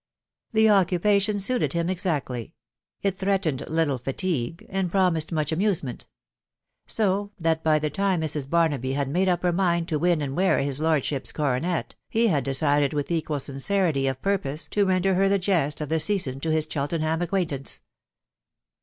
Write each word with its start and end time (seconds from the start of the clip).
The 0.51 0.67
occupation 0.67 1.37
suited 1.37 1.73
him 1.73 1.87
exactly; 1.87 2.55
it 3.03 3.19
threatened 3.19 3.63
little 3.69 3.99
fatigue, 3.99 4.65
and 4.67 4.89
promised 4.89 5.31
much 5.31 5.51
amuse* 5.51 5.83
ment; 5.83 6.07
so 6.87 7.33
that 7.39 7.63
by 7.63 7.77
the 7.77 7.91
time 7.91 8.21
Mrs. 8.21 8.49
Barnaby 8.49 8.93
had 8.93 9.07
made 9.07 9.29
up 9.29 9.43
her 9.43 9.51
mind 9.51 9.87
to 9.89 9.99
win 9.99 10.23
and 10.23 10.35
wear 10.35 10.57
his 10.61 10.81
lordship's 10.81 11.31
coronet, 11.31 11.93
he 12.09 12.29
had 12.29 12.43
decided 12.43 12.95
with 12.95 13.11
equal 13.11 13.39
sincerity 13.39 14.07
of 14.07 14.23
purpose 14.23 14.65
to 14.69 14.87
render 14.87 15.13
her 15.13 15.29
the 15.29 15.37
jest 15.37 15.81
of 15.81 15.89
the 15.89 15.99
season 15.99 16.39
to 16.39 16.49
his 16.49 16.67
Cheltenham 16.67 17.21
acquaintance. 17.21 17.81